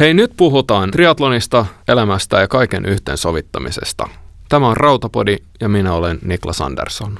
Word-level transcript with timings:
Hei, 0.00 0.14
nyt 0.14 0.32
puhutaan 0.36 0.90
triatlonista, 0.90 1.66
elämästä 1.88 2.40
ja 2.40 2.48
kaiken 2.48 2.86
yhteensovittamisesta. 2.86 4.08
Tämä 4.48 4.68
on 4.68 4.76
Rautapodi 4.76 5.36
ja 5.60 5.68
minä 5.68 5.92
olen 5.92 6.18
Niklas 6.24 6.60
Andersson. 6.60 7.18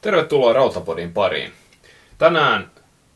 Tervetuloa 0.00 0.52
Rautapodin 0.52 1.12
pariin. 1.12 1.52
Tänään 2.18 2.70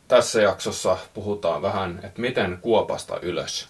tässä 0.08 0.42
jaksossa 0.42 0.98
puhutaan 1.14 1.62
vähän, 1.62 2.00
että 2.04 2.20
miten 2.20 2.58
kuopasta 2.62 3.20
ylös. 3.22 3.68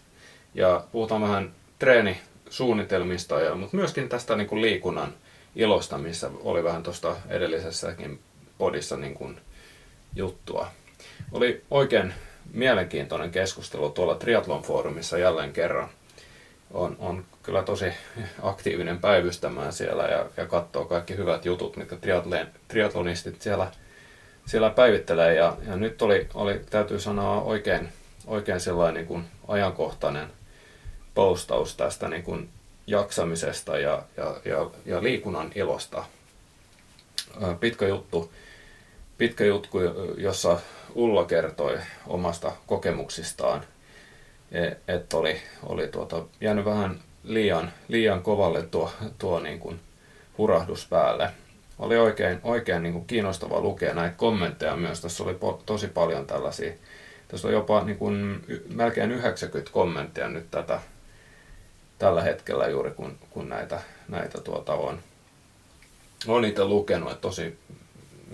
Ja 0.55 0.85
puhutaan 0.93 1.23
vähän 1.23 1.53
treenisuunnitelmista, 1.79 3.41
ja, 3.41 3.55
mutta 3.55 3.77
myöskin 3.77 4.09
tästä 4.09 4.37
niin 4.37 4.49
kuin 4.49 4.63
liikunnan 4.63 5.15
ilosta, 5.57 5.99
missä 5.99 6.31
oli 6.43 6.65
vähän 6.65 6.83
tuosta 6.83 7.17
edellisessäkin 7.29 8.21
podissa 8.59 8.97
niin 8.97 9.15
kuin 9.15 9.41
juttua. 10.17 10.71
Oli 11.33 11.63
oikein 11.71 12.15
mielenkiintoinen 12.53 13.31
keskustelu 13.31 13.91
tuolla 13.91 14.15
Triathlon 14.15 14.63
foorumissa 14.63 15.19
jälleen 15.19 15.53
kerran. 15.53 15.89
On, 16.71 16.97
on 16.99 17.25
kyllä 17.43 17.63
tosi 17.63 17.93
aktiivinen 18.43 18.99
päivystämään 18.99 19.73
siellä 19.73 20.03
ja, 20.03 20.27
ja 20.37 20.47
katsoo 20.47 20.85
kaikki 20.85 21.17
hyvät 21.17 21.45
jutut, 21.45 21.77
mitkä 21.77 21.97
triatlonistit 22.69 23.43
siellä, 23.43 23.71
siellä 24.47 24.71
päivittelee. 24.71 25.35
Ja, 25.35 25.57
ja 25.67 25.77
nyt 25.77 26.03
oli, 26.03 26.29
oli, 26.35 26.61
täytyy 26.71 27.01
sanoa, 27.01 27.41
oikein, 27.43 27.89
oikein 28.27 28.61
sellainen 28.61 28.95
niin 28.95 29.07
kuin 29.07 29.25
ajankohtainen 29.49 30.29
postaus 31.15 31.77
tästä 31.77 32.09
niin 32.09 32.23
kuin 32.23 32.49
jaksamisesta 32.87 33.79
ja, 33.79 34.03
ja, 34.17 34.37
ja, 34.45 34.71
ja 34.87 35.03
liikunnan 35.03 35.53
ilosta. 35.55 36.05
Pitkä 37.61 37.87
juttu, 37.87 38.33
pitkä 39.19 39.45
juttu, 39.45 39.79
jossa 40.17 40.61
Ulla 40.95 41.25
kertoi 41.25 41.79
omasta 42.07 42.53
kokemuksistaan, 42.67 43.65
e, 44.53 44.73
että 44.89 45.17
oli, 45.17 45.41
oli 45.63 45.89
tuota, 45.89 46.25
jäänyt 46.41 46.65
vähän 46.65 47.01
liian, 47.25 47.73
liian 47.89 48.23
kovalle 48.23 48.63
tuo, 48.63 48.93
tuo 49.19 49.41
niin 49.41 49.59
kuin 49.59 49.81
hurahdus 50.39 50.87
päälle. 50.87 51.31
Oli 51.79 51.97
oikein, 51.97 52.41
oikein 52.43 52.83
niin 52.83 52.93
kuin 52.93 53.07
kiinnostavaa 53.07 53.61
lukea 53.61 53.95
näitä 53.95 54.17
kommentteja 54.17 54.77
myös. 54.77 55.01
Tässä 55.01 55.25
oli 55.25 55.35
po, 55.35 55.63
tosi 55.67 55.89
paljon 55.89 56.27
tällaisia. 56.27 56.73
Tässä 57.29 57.49
on 57.49 57.55
jopa 57.55 57.85
niin 57.85 57.99
kuin, 57.99 58.45
melkein 58.75 59.13
90 59.13 59.73
kommenttia 59.73 60.29
nyt 60.29 60.51
tätä, 60.51 60.81
tällä 61.99 62.23
hetkellä 62.23 62.69
juuri 62.69 62.91
kun, 62.91 63.19
kun 63.31 63.49
näitä, 63.49 63.81
näitä 64.09 64.41
tuota 64.41 64.75
on, 64.75 64.99
on 66.27 66.45
itse 66.45 66.65
lukenut. 66.65 67.11
Että 67.11 67.21
tosi 67.21 67.59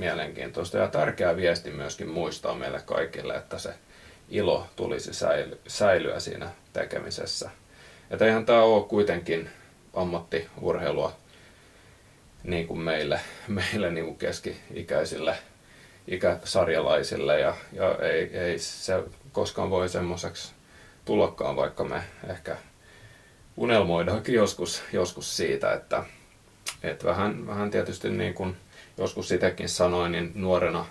mielenkiintoista 0.00 0.78
ja 0.78 0.88
tärkeä 0.88 1.36
viesti 1.36 1.70
myöskin 1.70 2.08
muistaa 2.08 2.54
meille 2.54 2.80
kaikille, 2.86 3.34
että 3.34 3.58
se 3.58 3.74
ilo 4.28 4.66
tulisi 4.76 5.14
säily, 5.14 5.60
säilyä 5.66 6.20
siinä 6.20 6.50
tekemisessä. 6.72 7.50
Että 8.10 8.24
eihän 8.24 8.46
tämä 8.46 8.62
ole 8.62 8.84
kuitenkin 8.84 9.50
ammattiurheilua 9.94 11.12
niin 12.44 12.66
kuin 12.66 12.80
meille, 12.80 13.20
meille 13.48 13.90
niin 13.90 14.04
kuin 14.04 14.18
keski-ikäisille 14.18 15.36
ikäsarjalaisille 16.08 17.40
ja, 17.40 17.54
ja 17.72 17.94
ei, 18.02 18.38
ei 18.38 18.58
se 18.58 19.02
koskaan 19.32 19.70
voi 19.70 19.88
semmoiseksi 19.88 20.52
tullakaan, 21.04 21.56
vaikka 21.56 21.84
me 21.84 22.02
ehkä 22.28 22.56
unelmoidaankin 23.56 24.34
joskus, 24.34 24.82
joskus 24.92 25.36
siitä, 25.36 25.72
että, 25.72 26.04
että 26.82 27.04
vähän, 27.04 27.46
vähän 27.46 27.70
tietysti 27.70 28.10
niin 28.10 28.34
kuin 28.34 28.56
joskus 29.00 29.28
sitäkin 29.28 29.68
sanoin, 29.68 30.12
niin 30.12 30.32
nuorena, 30.34 30.86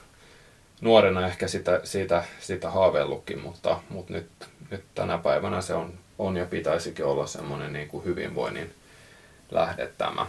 nuorena 0.81 1.27
ehkä 1.27 1.47
sitä, 1.47 1.81
siitä, 1.83 2.23
sitä 2.39 2.69
haaveillutkin, 2.69 3.39
mutta, 3.39 3.79
mutta 3.89 4.13
nyt, 4.13 4.29
nyt 4.71 4.83
tänä 4.95 5.17
päivänä 5.17 5.61
se 5.61 5.73
on, 5.73 5.93
on 6.19 6.37
ja 6.37 6.45
pitäisikin 6.45 7.05
olla 7.05 7.27
semmoinen 7.27 7.73
niin 7.73 7.87
kuin 7.87 8.05
hyvinvoinnin 8.05 8.73
lähde 9.51 9.87
tämä. 9.97 10.25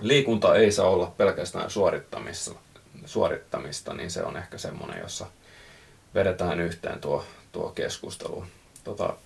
Liikunta 0.00 0.54
ei 0.54 0.72
saa 0.72 0.88
olla 0.88 1.14
pelkästään 1.16 1.70
suorittamista, 1.70 2.54
suorittamista 3.06 3.94
niin 3.94 4.10
se 4.10 4.22
on 4.22 4.36
ehkä 4.36 4.58
semmoinen, 4.58 5.00
jossa 5.00 5.26
vedetään 6.14 6.60
yhteen 6.60 7.00
tuo, 7.00 7.24
tuo 7.52 7.68
keskustelu. 7.68 8.44
Tota, 8.84 9.16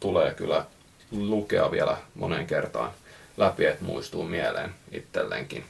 tulee 0.00 0.34
kyllä 0.34 0.64
lukea 1.10 1.70
vielä 1.70 1.96
monen 2.14 2.46
kertaan 2.46 2.90
läpi, 3.36 3.66
että 3.66 3.84
muistuu 3.84 4.24
mieleen 4.24 4.74
itselleenkin. 4.92 5.64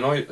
Noi 0.00 0.28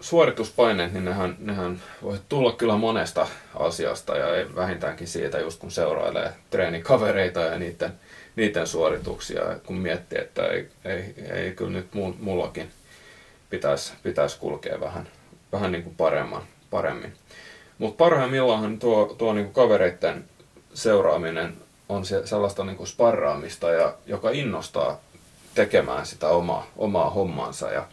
suorituspaineet, 0.00 0.92
niin 0.92 1.04
nehän, 1.04 1.36
nehän 1.38 1.82
voi 2.02 2.18
tulla 2.28 2.52
kyllä 2.52 2.76
monesta 2.76 3.26
asiasta 3.54 4.16
ja 4.16 4.26
vähintäänkin 4.56 5.08
siitä 5.08 5.38
just 5.38 5.60
kun 5.60 5.70
seurailee 5.70 6.32
treenikavereita 6.50 7.40
ja 7.40 7.58
niiden, 7.58 7.92
niiden 8.36 8.66
suorituksia, 8.66 9.42
kun 9.66 9.76
miettii, 9.76 10.18
että 10.18 10.46
ei, 10.46 10.68
ei, 10.84 11.14
ei 11.30 11.52
kyllä 11.52 11.70
nyt 11.70 11.86
mullakin 12.20 12.70
pitäisi, 13.50 13.92
pitäisi 14.02 14.38
kulkea 14.38 14.80
vähän, 14.80 15.08
vähän 15.52 15.72
niin 15.72 15.84
kuin 15.84 15.96
paremman, 15.96 16.42
paremmin. 16.70 17.12
Mutta 17.78 18.04
parhaimmillaan 18.04 18.78
tuo, 18.78 19.14
tuo 19.18 19.32
niin 19.32 19.44
kuin 19.44 19.54
kavereiden 19.54 20.24
seuraaminen 20.74 21.56
on 21.88 22.06
se, 22.06 22.26
sellaista 22.26 22.64
niin 22.64 22.76
kuin 22.76 22.86
sparraamista, 22.86 23.70
ja, 23.70 23.94
joka 24.06 24.30
innostaa 24.30 25.00
tekemään 25.54 26.06
sitä 26.06 26.28
omaa, 26.28 26.66
omaa 26.76 27.10
hommansa. 27.10 27.70
Ja, 27.70 27.86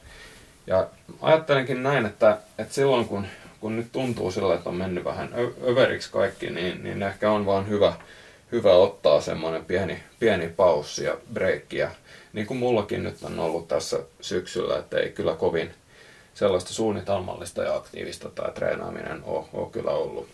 ja 0.68 0.88
ajattelenkin 1.22 1.84
näin, 1.84 2.06
että, 2.06 2.38
että 2.57 2.74
silloin 2.74 3.06
kun, 3.06 3.25
kun 3.59 3.75
nyt 3.75 3.91
tuntuu 3.91 4.31
sillä, 4.31 4.56
että 4.56 4.69
on 4.69 4.75
mennyt 4.75 5.03
vähän 5.03 5.29
överiksi 5.68 6.12
kaikki, 6.12 6.50
niin, 6.50 6.84
niin 6.84 7.03
ehkä 7.03 7.31
on 7.31 7.46
vaan 7.46 7.69
hyvä, 7.69 7.94
hyvä 8.51 8.74
ottaa 8.74 9.22
semmoinen 9.22 9.66
pieni, 9.66 10.03
pieni 10.19 10.47
paussi 10.47 11.03
ja 11.03 11.18
breikki. 11.34 11.78
Ja 11.78 11.91
niin 12.34 12.47
kuin 12.47 12.57
mullakin 12.57 13.03
nyt 13.03 13.24
on 13.24 13.40
ollut 13.40 13.68
tässä 13.68 14.00
syksyllä, 14.22 14.78
että 14.78 14.97
ei 14.97 15.09
kyllä 15.09 15.35
kovin 15.35 15.72
sellaista 16.34 16.74
suunnitelmallista 16.74 17.63
ja 17.63 17.75
aktiivista 17.75 18.30
tämä 18.30 18.51
treenaaminen 18.51 19.24
ole, 19.24 19.45
ole 19.53 19.69
kyllä 19.72 19.91
ollut. 19.91 20.28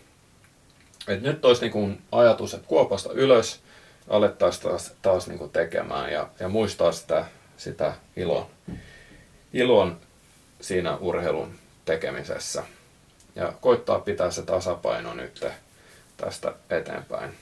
Et 1.08 1.22
nyt 1.22 1.44
olisi 1.44 1.62
niin 1.62 1.72
kuin 1.72 2.02
ajatus, 2.12 2.54
että 2.54 2.66
kuopasta 2.66 3.12
ylös 3.12 3.60
alettaisiin 4.08 4.62
taas, 4.62 4.92
taas 5.02 5.26
niin 5.26 5.38
kuin 5.38 5.50
tekemään 5.50 6.12
ja, 6.12 6.28
ja 6.40 6.48
muistaa 6.48 6.92
sitä, 6.92 7.24
sitä 7.56 7.92
ilon, 8.16 8.46
ilon 9.52 9.98
siinä 10.60 10.96
urheilun 10.96 11.54
tekemisessä. 11.84 12.64
Ja 13.34 13.52
koittaa 13.60 13.98
pitää 13.98 14.30
se 14.30 14.42
tasapaino 14.42 15.14
nyt 15.14 15.44
tästä 16.16 16.54
eteenpäin. 16.70 17.34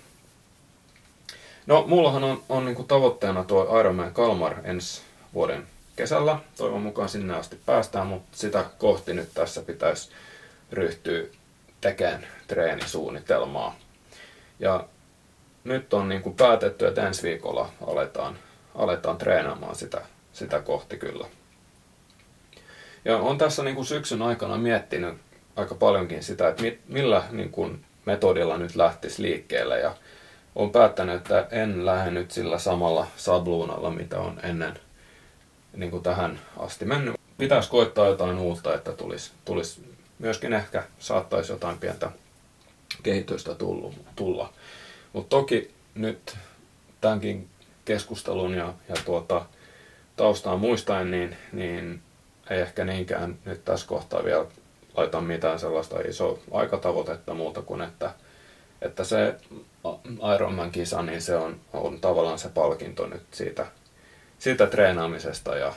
No, 1.67 1.85
mullahan 1.87 2.25
on, 2.25 2.43
on 2.49 2.65
niin 2.65 2.87
tavoitteena 2.89 3.45
tuo 3.45 3.81
Ironman 3.81 4.15
Kalmar 4.15 4.55
ensi 4.65 5.03
vuoden 5.35 5.67
kesällä. 5.97 6.39
Toivon 6.57 6.83
mukaan 6.83 7.09
sinne 7.09 7.35
asti 7.35 7.61
päästään, 7.67 8.07
mutta 8.07 8.37
sitä 8.37 8.65
kohti 8.79 9.15
nyt 9.15 9.29
tässä 9.35 9.63
pitäisi 9.63 10.11
ryhtyä 10.73 11.25
tekemään 11.81 12.27
treenisuunnitelmaa. 12.47 13.77
Ja 14.59 14.85
nyt 15.65 15.95
on 15.95 16.09
niin 16.09 16.23
kuin 16.23 16.37
päätetty, 16.37 16.87
että 16.87 17.07
ensi 17.07 17.23
viikolla 17.23 17.71
aletaan, 17.87 18.39
aletaan 18.75 19.19
treenaamaan 19.19 19.77
sitä, 19.77 20.03
sitä 20.33 20.61
kohti 20.61 20.97
kyllä. 20.99 21.27
Ja 23.05 23.17
on 23.19 23.39
tässä 23.39 23.63
niin 23.63 23.75
kuin 23.75 23.87
syksyn 23.87 24.23
aikana 24.23 24.57
miettinyt 24.57 25.15
aika 25.57 25.75
paljonkin 25.75 26.23
sitä, 26.23 26.49
että 26.49 26.63
millä 26.89 27.23
niin 27.31 27.51
kuin 27.51 27.85
metodilla 28.05 28.59
nyt 28.59 28.77
lähtisi 28.77 29.23
liikkeelle. 29.23 29.81
Ja 29.81 29.95
olen 30.55 30.71
päättänyt, 30.71 31.17
että 31.17 31.47
en 31.51 31.87
lähde 31.87 32.11
nyt 32.11 32.31
sillä 32.31 32.59
samalla 32.59 33.07
sabluunalla, 33.17 33.91
mitä 33.91 34.21
on 34.21 34.41
ennen 34.43 34.79
niin 35.77 35.91
kuin 35.91 36.03
tähän 36.03 36.41
asti 36.57 36.85
mennyt. 36.85 37.15
Pitäisi 37.39 37.71
koittaa 37.71 38.07
jotain 38.07 38.39
uutta, 38.39 38.75
että 38.75 38.93
tulisi, 38.93 39.33
tulisi 39.45 39.81
myöskin 40.19 40.53
ehkä 40.53 40.83
saattaisi 40.99 41.53
jotain 41.53 41.79
pientä 41.79 42.11
kehitystä 43.03 43.55
tullu, 43.55 43.95
tulla. 44.17 44.53
Mutta 45.13 45.37
toki 45.37 45.71
nyt 45.95 46.37
tämänkin 47.01 47.49
keskustelun 47.85 48.55
ja, 48.55 48.75
ja 48.89 48.95
tuota, 49.05 49.47
taustaa 50.17 50.57
muistaen, 50.57 51.11
niin, 51.11 51.37
niin 51.53 52.03
ei 52.51 52.61
ehkä 52.61 52.85
niinkään 52.85 53.39
nyt 53.45 53.65
tässä 53.65 53.87
kohtaa 53.87 54.25
vielä 54.25 54.47
laita 54.97 55.21
mitään 55.21 55.59
sellaista 55.59 56.01
isoa 56.01 56.39
aikatavoitetta 56.51 57.35
muuta 57.35 57.63
kuin, 57.63 57.81
että, 57.81 58.15
että 58.83 59.05
se 59.05 59.35
Ironman-kisa, 60.35 61.03
niin 61.03 61.23
se 61.23 61.37
on, 61.37 61.61
on 61.73 62.01
tavallaan 62.01 62.39
se 62.39 62.49
palkinto 62.49 63.07
nyt 63.07 63.23
siitä, 63.31 63.67
siitä 64.39 64.67
treenaamisesta 64.67 65.57
ja, 65.57 65.73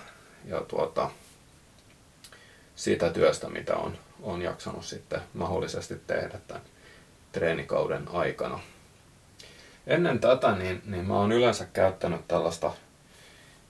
ja 0.45 0.61
tuota, 0.61 1.09
siitä 2.75 3.09
työstä, 3.09 3.49
mitä 3.49 3.75
on, 3.75 3.97
on 4.21 4.41
jaksanut 4.41 4.85
sitten 4.85 5.21
mahdollisesti 5.33 6.01
tehdä 6.07 6.39
tämän 6.47 6.63
treenikauden 7.31 8.07
aikana. 8.13 8.59
Ennen 9.87 10.19
tätä 10.19 10.51
niin, 10.51 10.81
niin 10.85 11.05
mä 11.05 11.13
oon 11.13 11.31
yleensä 11.31 11.65
käyttänyt 11.73 12.27
tällaista, 12.27 12.71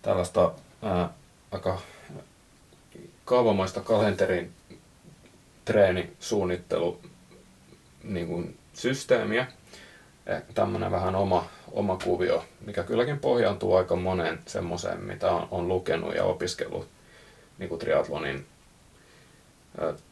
tällaista 0.01 0.51
ää, 0.81 1.09
aika 1.51 1.81
kaavamaista 3.31 3.81
kalenterin 3.81 4.51
treenisuunnittelu 5.65 6.99
niin 8.03 8.27
kuin 8.27 8.57
systeemiä. 8.73 9.47
Tämmöinen 10.53 10.91
vähän 10.91 11.15
oma, 11.15 11.47
oma 11.71 11.97
kuvio, 12.03 12.45
mikä 12.65 12.83
kylläkin 12.83 13.19
pohjaantuu 13.19 13.75
aika 13.75 13.95
moneen 13.95 14.39
semmoiseen, 14.45 15.03
mitä 15.03 15.31
on, 15.31 15.47
on 15.51 15.67
lukenut 15.67 16.15
ja 16.15 16.23
opiskellut 16.23 16.87
niin 17.57 17.69
kuin 17.69 17.79
triatlonin 17.79 18.45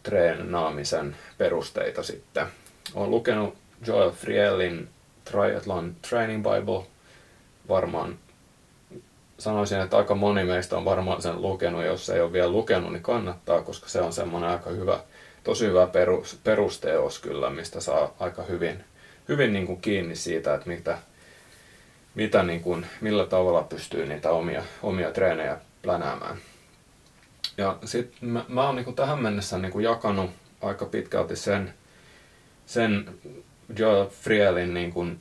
treenaamisen 0.04 1.16
perusteita 1.38 2.04
sitten. 2.04 2.48
Olen 2.94 3.12
lukenut 3.12 3.58
Joel 3.88 4.12
Frielin 4.12 4.90
Triathlon 5.26 5.96
Training 6.10 6.44
Bible. 6.44 6.86
Varmaan 7.70 8.18
sanoisin, 9.40 9.80
että 9.80 9.98
aika 9.98 10.16
moni 10.16 10.44
meistä 10.44 10.78
on 10.78 10.86
varmaan 10.86 11.22
sen 11.22 11.42
lukenut. 11.42 11.86
Jos 11.86 12.10
ei 12.10 12.22
ole 12.22 12.34
vielä 12.34 12.52
lukenut, 12.52 12.92
niin 12.92 13.04
kannattaa, 13.04 13.62
koska 13.62 13.90
se 13.90 14.02
on 14.02 14.14
semmoinen 14.14 14.50
aika 14.50 14.70
hyvä, 14.70 15.00
tosi 15.44 15.66
hyvä 15.66 15.88
perus, 15.88 16.40
perusteos 16.44 17.20
kyllä, 17.20 17.50
mistä 17.50 17.80
saa 17.80 18.14
aika 18.20 18.44
hyvin, 18.44 18.84
hyvin 19.30 19.54
niin 19.54 19.66
kuin 19.66 19.82
kiinni 19.82 20.16
siitä, 20.16 20.54
että 20.54 20.70
mitä, 20.70 20.98
mitä 22.16 22.44
niin 22.44 22.62
kuin, 22.62 22.86
millä 23.02 23.26
tavalla 23.26 23.64
pystyy 23.64 24.06
niitä 24.06 24.32
omia, 24.32 24.64
omia 24.84 25.12
treenejä 25.12 25.58
plänäämään. 25.82 26.38
Ja 27.58 27.78
sitten 27.86 28.30
mä, 28.30 28.46
mä 28.48 28.66
oon 28.66 28.76
niin 28.76 28.96
tähän 28.96 29.22
mennessä 29.22 29.58
niin 29.58 29.72
kuin 29.72 29.86
jakanut 29.86 30.32
aika 30.62 30.86
pitkälti 30.86 31.36
sen, 31.36 31.74
sen 32.66 33.10
Joel 33.78 34.06
Frielin 34.06 34.74
niin 34.74 34.94
kuin 34.94 35.20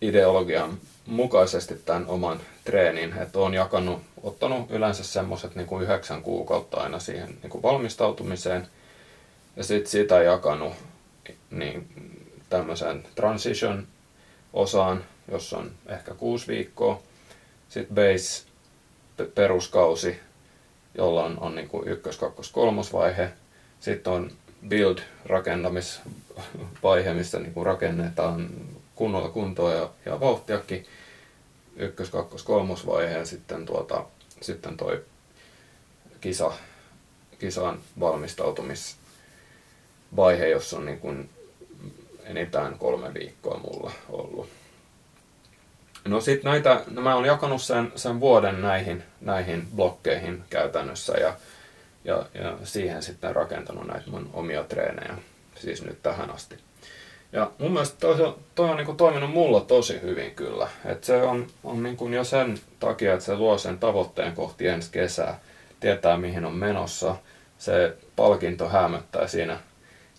ideologian 0.00 0.78
mukaisesti 1.06 1.74
tämän 1.74 2.06
oman 2.06 2.40
treenin, 2.64 3.14
että 3.18 3.38
on 3.38 3.54
jakanut, 3.54 4.02
ottanut 4.22 4.70
yleensä 4.70 5.04
semmoiset 5.04 5.54
niin 5.54 5.66
kuin 5.66 5.82
yhdeksän 5.82 6.22
kuukautta 6.22 6.76
aina 6.76 6.98
siihen 6.98 7.38
niin 7.42 7.50
kuin 7.50 7.62
valmistautumiseen. 7.62 8.66
Ja 9.56 9.64
sitten 9.64 9.90
sitä 9.90 10.22
jakanut 10.22 10.72
niin 11.50 11.88
tämmöiseen 12.50 13.04
transition 13.14 13.86
osaan, 14.52 15.04
jossa 15.30 15.58
on 15.58 15.70
ehkä 15.86 16.14
kuusi 16.14 16.46
viikkoa, 16.46 17.02
sitten 17.68 17.94
base 17.94 18.42
peruskausi, 19.34 20.20
jolla 20.94 21.24
on, 21.24 21.38
on 21.40 21.54
niin 21.54 21.68
kuin 21.68 21.88
ykkös, 21.88 22.18
kakkos, 22.18 22.52
kolmosvaihe, 22.52 23.32
sitten 23.80 24.12
on 24.12 24.30
build 24.68 24.98
rakentamisvaihe, 25.26 27.14
missä 27.14 27.38
niin 27.38 27.54
kuin 27.54 27.66
rakennetaan 27.66 28.50
kunnolla 29.00 29.28
kuntoa 29.28 29.74
ja, 29.74 29.90
ja 30.06 30.20
vauhtiakin. 30.20 30.86
Ykkös, 31.76 32.10
kakkos, 32.10 32.42
kolmosvaihe 32.42 33.18
ja 33.18 33.24
sitten, 33.24 33.66
tuota, 33.66 34.04
sitten 34.40 34.76
toi 34.76 35.04
kisa, 36.20 36.52
kisaan 37.38 37.78
valmistautumisvaihe, 38.00 40.48
jossa 40.48 40.76
on 40.76 40.86
niin 40.86 41.00
kuin 41.00 41.30
enintään 42.24 42.78
kolme 42.78 43.14
viikkoa 43.14 43.58
mulla 43.58 43.92
ollut. 44.08 44.48
No 46.04 46.20
sitten 46.20 46.50
näitä, 46.50 46.82
no 46.90 47.02
mä 47.02 47.14
oon 47.14 47.24
jakanut 47.24 47.62
sen, 47.62 47.92
sen 47.96 48.20
vuoden 48.20 48.62
näihin, 48.62 49.02
näihin 49.20 49.68
blokkeihin 49.76 50.44
käytännössä 50.50 51.12
ja 51.12 51.36
ja, 52.04 52.26
ja 52.34 52.58
siihen 52.64 53.02
sitten 53.02 53.36
rakentanut 53.36 53.86
näitä 53.86 54.10
mun 54.10 54.30
omia 54.32 54.64
treenejä, 54.64 55.18
siis 55.58 55.82
nyt 55.82 56.02
tähän 56.02 56.30
asti. 56.30 56.69
Ja 57.32 57.50
mun 57.58 57.72
mielestä 57.72 57.96
toi, 58.00 58.34
toi 58.54 58.70
on 58.70 58.76
niinku 58.76 58.94
toiminut 58.94 59.30
mulla 59.30 59.60
tosi 59.60 60.00
hyvin 60.02 60.34
kyllä. 60.34 60.68
Et 60.84 61.04
se 61.04 61.22
on, 61.22 61.46
on 61.64 61.82
niinku 61.82 62.08
jo 62.08 62.24
sen 62.24 62.60
takia, 62.80 63.12
että 63.12 63.24
se 63.24 63.36
luo 63.36 63.58
sen 63.58 63.78
tavoitteen 63.78 64.34
kohti 64.34 64.66
ensi 64.66 64.88
kesää, 64.92 65.40
tietää 65.80 66.16
mihin 66.16 66.44
on 66.44 66.54
menossa. 66.54 67.16
Se 67.58 67.96
palkinto 68.16 68.68
hämöttää 68.68 69.28
siinä, 69.28 69.58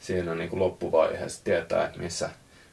siinä 0.02 0.36
niinku 0.36 0.60
loppuvaiheessa, 0.60 1.44
tietää, 1.44 1.86
että 1.86 2.00
missä, 2.00 2.30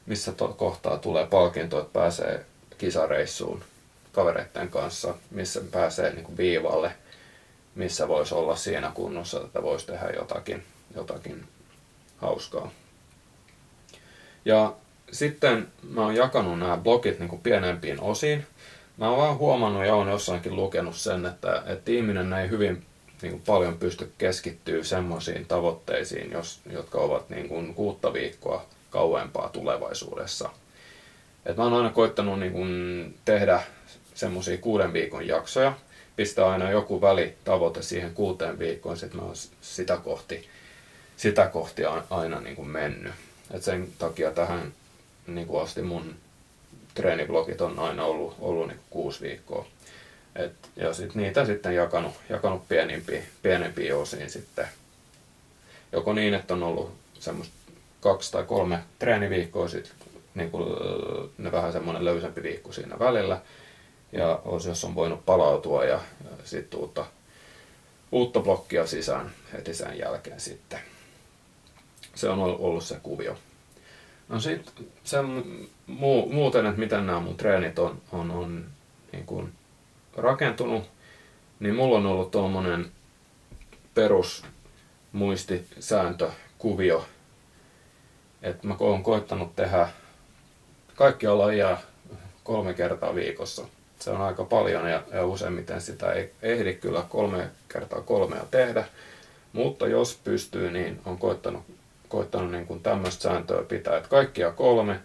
missä 0.06 0.32
to, 0.32 0.48
kohtaa 0.48 0.98
tulee 0.98 1.26
palkinto, 1.26 1.78
että 1.78 1.92
pääsee 1.92 2.44
kisareissuun 2.78 3.64
kavereiden 4.12 4.68
kanssa, 4.68 5.14
missä 5.30 5.60
pääsee 5.72 6.12
niinku 6.12 6.36
viivalle– 6.36 6.92
missä 7.78 8.08
voisi 8.08 8.34
olla 8.34 8.56
siinä 8.56 8.90
kunnossa, 8.94 9.40
että 9.40 9.62
voisi 9.62 9.86
tehdä 9.86 10.10
jotakin, 10.10 10.64
jotakin 10.94 11.48
hauskaa. 12.16 12.70
Ja 14.48 14.74
sitten 15.12 15.68
mä 15.90 16.00
oon 16.00 16.14
jakanut 16.14 16.58
nämä 16.58 16.76
blogit 16.76 17.18
niin 17.18 17.28
kuin 17.28 17.42
pienempiin 17.42 18.00
osiin. 18.00 18.46
Mä 18.96 19.08
oon 19.08 19.18
vaan 19.18 19.38
huomannut 19.38 19.86
ja 19.86 19.94
oon 19.94 20.08
jossainkin 20.08 20.56
lukenut 20.56 20.96
sen, 20.96 21.26
että, 21.26 21.62
että 21.66 21.90
ihminen 21.90 22.32
ei 22.32 22.50
hyvin 22.50 22.82
niin 23.22 23.32
kuin 23.32 23.42
paljon 23.46 23.78
pysty 23.78 24.12
keskittyä 24.18 24.84
semmoisiin 24.84 25.46
tavoitteisiin, 25.46 26.30
jos, 26.30 26.60
jotka 26.72 26.98
ovat 26.98 27.30
niin 27.30 27.48
kuin 27.48 27.74
kuutta 27.74 28.12
viikkoa 28.12 28.64
kauempaa 28.90 29.48
tulevaisuudessa. 29.48 30.50
Et 31.46 31.56
mä 31.56 31.62
oon 31.62 31.74
aina 31.74 31.90
koittanut 31.90 32.40
niin 32.40 32.52
kuin 32.52 33.14
tehdä 33.24 33.62
semmoisia 34.14 34.58
kuuden 34.58 34.92
viikon 34.92 35.26
jaksoja, 35.26 35.72
pistää 36.16 36.50
aina 36.50 36.70
joku 36.70 37.00
välitavoite 37.00 37.82
siihen 37.82 38.14
kuuteen 38.14 38.58
viikkoon, 38.58 38.96
sitten 38.96 39.20
mä 39.20 39.26
oon 39.26 39.36
sitä 39.60 39.96
kohti, 39.96 40.48
sitä 41.16 41.46
kohti 41.46 41.82
aina 42.10 42.40
niin 42.40 42.56
kuin 42.56 42.68
mennyt. 42.68 43.12
Et 43.50 43.62
sen 43.62 43.88
takia 43.98 44.30
tähän 44.30 44.72
niin 45.26 45.46
kuin 45.46 45.62
asti 45.62 45.82
mun 45.82 46.14
treeniblogit 46.94 47.60
on 47.60 47.78
aina 47.78 48.04
ollut, 48.04 48.36
ollut 48.40 48.68
niin 48.68 48.80
kuusi 48.90 49.20
viikkoa. 49.20 49.66
Et, 50.36 50.52
ja 50.76 50.94
sit 50.94 51.14
niitä 51.14 51.46
sitten 51.46 51.74
jakanut, 51.74 52.14
jakanut 52.28 52.68
pienimpiin, 52.68 53.22
pienempiin 53.42 53.96
osiin 53.96 54.30
sitten. 54.30 54.68
Joko 55.92 56.12
niin, 56.12 56.34
että 56.34 56.54
on 56.54 56.62
ollut 56.62 56.92
semmoista 57.20 57.54
kaksi 58.00 58.32
tai 58.32 58.44
kolme 58.44 58.78
treeniviikkoa, 58.98 59.68
sitten 59.68 59.94
niin 60.34 60.50
kuin, 60.50 60.64
ne 61.38 61.52
vähän 61.52 61.72
semmoinen 61.72 62.04
löysempi 62.04 62.42
viikko 62.42 62.72
siinä 62.72 62.98
välillä 62.98 63.40
ja 64.12 64.40
jos 64.68 64.84
on 64.84 64.94
voinut 64.94 65.26
palautua 65.26 65.84
ja, 65.84 66.00
ja 66.24 66.30
sitten 66.44 66.80
uutta, 66.80 67.06
uutta 68.12 68.40
blokkia 68.40 68.86
sisään 68.86 69.30
heti 69.52 69.74
sen 69.74 69.98
jälkeen 69.98 70.40
sitten. 70.40 70.80
Se 72.18 72.28
on 72.28 72.38
ollut 72.38 72.84
se 72.84 72.98
kuvio. 73.02 73.36
No 74.28 74.40
sitten 74.40 74.86
sen 75.04 75.44
muu, 75.86 76.32
muuten, 76.32 76.66
että 76.66 76.80
miten 76.80 77.06
nämä 77.06 77.20
mun 77.20 77.36
treenit 77.36 77.78
on, 77.78 78.02
on, 78.12 78.30
on 78.30 78.64
niin 79.12 79.26
kuin 79.26 79.52
rakentunut, 80.16 80.84
niin 81.60 81.74
mulla 81.74 81.98
on 81.98 82.06
ollut 82.06 82.30
tuommoinen 82.30 82.90
perus 83.94 84.44
muistisääntökuvio, 85.12 87.06
että 88.42 88.66
mä 88.66 88.76
oon 88.78 89.02
koittanut 89.02 89.56
tehdä 89.56 89.88
kaikkia 90.94 91.38
lajia 91.38 91.76
kolme 92.44 92.74
kertaa 92.74 93.14
viikossa– 93.14 93.66
se 93.98 94.10
on 94.10 94.20
aika 94.20 94.44
paljon 94.44 94.90
ja, 94.90 95.02
ja 95.12 95.26
useimmiten 95.26 95.80
sitä 95.80 96.12
ei 96.12 96.32
ehdi 96.42 96.74
kyllä 96.74 97.04
kolme 97.08 97.50
kertaa 97.68 98.00
kolmea 98.00 98.44
tehdä. 98.50 98.84
Mutta 99.52 99.86
jos 99.86 100.20
pystyy, 100.24 100.70
niin 100.70 101.00
on 101.04 101.18
koittanut, 101.18 101.62
koittanut 102.08 102.50
niin 102.50 102.66
kuin 102.66 102.82
tämmöistä 102.82 103.22
sääntöä 103.22 103.62
pitää, 103.62 103.96
että 103.96 104.08
kaikkia 104.08 104.52
kolme, 104.52 105.00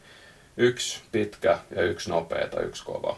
yksi 0.57 1.01
pitkä 1.11 1.59
ja 1.75 1.81
yksi 1.81 2.09
nopea 2.09 2.47
tai 2.47 2.63
yksi 2.63 2.85
kova. 2.85 3.17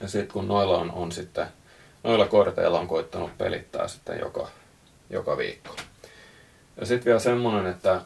Ja 0.00 0.08
sitten 0.08 0.32
kun 0.32 0.48
noilla 0.48 0.78
on, 0.78 0.90
on 0.90 1.12
sitten, 1.12 1.46
noilla 2.04 2.26
korteilla 2.26 2.80
on 2.80 2.88
koittanut 2.88 3.38
pelittää 3.38 3.88
sitten 3.88 4.18
joka, 4.18 4.48
joka 5.10 5.36
viikko. 5.36 5.76
Ja 6.76 6.86
sitten 6.86 7.04
vielä 7.04 7.18
semmoinen, 7.18 7.66
että, 7.66 8.00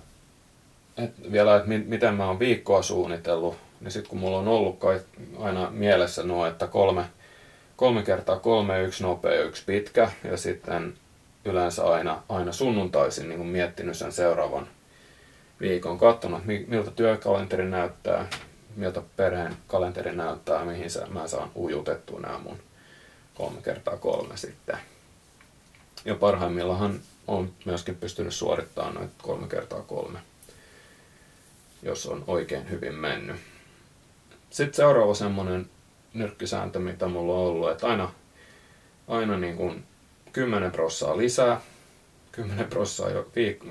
että 0.96 1.32
vielä, 1.32 1.56
että 1.56 1.68
miten 1.68 2.14
mä 2.14 2.26
oon 2.26 2.38
viikkoa 2.38 2.82
suunnitellut, 2.82 3.56
niin 3.80 3.92
sitten 3.92 4.10
kun 4.10 4.18
mulla 4.18 4.38
on 4.38 4.48
ollut 4.48 4.78
kai 4.78 5.00
aina 5.38 5.70
mielessä 5.70 6.22
nuo, 6.22 6.46
että 6.46 6.66
kolme, 6.66 7.04
kolme 7.76 8.02
kertaa 8.02 8.38
kolme, 8.38 8.82
yksi 8.82 9.02
nopea, 9.02 9.42
yksi 9.42 9.62
pitkä, 9.66 10.10
ja 10.24 10.36
sitten 10.36 10.94
yleensä 11.48 11.86
aina, 11.86 12.22
aina 12.28 12.52
sunnuntaisin 12.52 13.28
niin 13.28 13.38
kuin 13.38 13.48
miettinyt 13.48 13.96
sen 13.96 14.12
seuraavan 14.12 14.68
viikon, 15.60 15.98
katsonut, 15.98 16.42
miltä 16.66 16.90
työkalenteri 16.90 17.70
näyttää, 17.70 18.26
miltä 18.76 19.02
perheen 19.16 19.56
kalenteri 19.66 20.16
näyttää, 20.16 20.64
mihin 20.64 20.88
mä 21.08 21.28
saan 21.28 21.50
ujutettua 21.56 22.20
nämä 22.20 22.38
mun 22.38 22.58
kolme 23.34 23.62
kertaa 23.62 23.96
kolme 23.96 24.36
sitten. 24.36 24.78
Ja 26.04 26.14
parhaimmillaan 26.14 27.00
on 27.26 27.52
myöskin 27.64 27.94
pystynyt 27.94 28.34
suorittamaan 28.34 28.94
noin 28.94 29.10
kolme 29.22 29.48
kertaa 29.48 29.82
kolme, 29.82 30.18
jos 31.82 32.06
on 32.06 32.24
oikein 32.26 32.70
hyvin 32.70 32.94
mennyt. 32.94 33.36
Sitten 34.50 34.74
seuraava 34.74 35.14
semmoinen 35.14 35.70
nyrkkisääntö, 36.14 36.78
mitä 36.78 37.08
mulla 37.08 37.32
on 37.32 37.38
ollut, 37.38 37.70
että 37.70 37.86
aina, 37.86 38.12
aina 39.08 39.38
niin 39.38 39.56
kuin 39.56 39.84
10 40.38 40.70
prossaa 40.70 41.16
lisää, 41.16 41.60
10 42.32 42.66
prossaa 42.66 43.10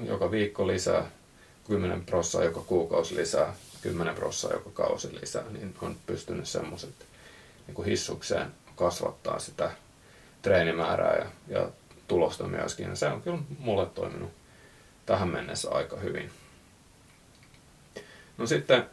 joka 0.05 0.31
viikko 0.31 0.67
lisää, 0.67 1.05
10 1.67 2.05
prossaa 2.05 2.43
joka 2.43 2.62
kuukausi 2.62 3.15
lisää, 3.15 3.55
10 3.81 4.15
prossaa 4.15 4.53
joka 4.53 4.69
kausi 4.69 5.19
lisää, 5.21 5.43
niin 5.51 5.75
on 5.81 5.95
pystynyt 6.05 6.47
semmoiset 6.47 6.89
niin 7.67 7.86
hissukseen 7.86 8.51
kasvattaa 8.75 9.39
sitä 9.39 9.71
treenimäärää 10.41 11.15
ja, 11.17 11.25
ja 11.47 11.69
tulosta 12.07 12.43
myöskin. 12.43 12.97
Se 12.97 13.07
on 13.07 13.21
kyllä 13.21 13.39
mulle 13.59 13.86
toiminut 13.86 14.31
tähän 15.05 15.29
mennessä 15.29 15.69
aika 15.71 15.97
hyvin. 15.97 16.31
No 18.38 18.47
sitten 18.47 18.86